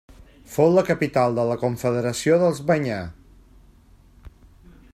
Fou 0.53 0.69
la 0.75 0.83
capital 0.87 1.35
de 1.39 1.43
la 1.49 1.57
confederació 1.63 2.39
dels 2.45 2.63
Banyar. 2.71 3.01